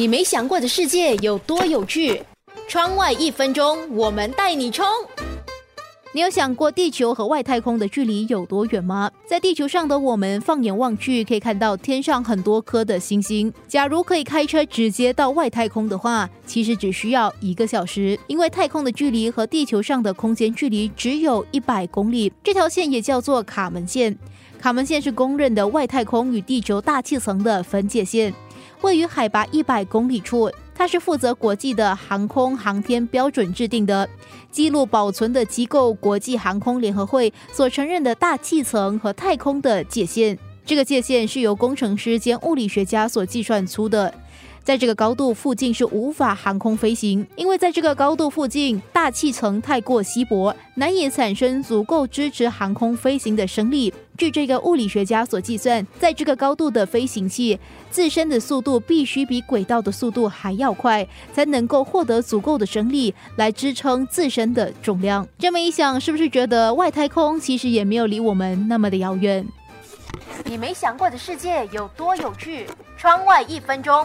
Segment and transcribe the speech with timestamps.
[0.00, 2.22] 你没想过的世界有多有趣？
[2.66, 4.86] 窗外一分钟，我们带你冲！
[6.14, 9.10] 你有想过地球和外太空的距离有多远吗？
[9.26, 13.52] 在地球上的我们，放眼望去，可以看到天上很多颗的星星。
[13.68, 22.32] 假如可以开车直接到外太空的话，其实只需要一个小时，因为太空的距离和地球上的空间距离只有一百公里。
[22.42, 24.16] 这条线也叫做卡门线。
[24.58, 28.32] 卡门线是公认的外太空与地球大气层的分界线，
[28.80, 30.50] 位于海拔一百公里处。
[30.80, 34.08] 它是负责国际的航空航天标准制定的、
[34.50, 40.38] 记录保存的机构——国际航空联合会所承认的大气层和太空的界限。
[40.70, 44.14] 这个界限是由工程师兼物理学家所计算出的。
[44.62, 53.92] 在这个高度附近是无法航空飞行，因为在这个高度附近大气层太过稀薄，难以产生足够支持航空飞行的升力。
[54.16, 57.58] 据这个物理学家所计算，在这个高度的飞行器
[57.90, 65.26] 自身的速度必须比轨道的速度还要快，才能够获得足够的升力来支撑自身的重量。
[65.36, 69.44] 这么一想，是不是觉得外太空其实也没有离我们那么的遥远？
[70.50, 72.68] 你没想过的世界有多有趣？
[72.98, 74.04] 窗外一分钟。